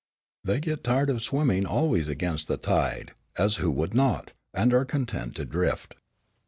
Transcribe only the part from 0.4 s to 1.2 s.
They get tired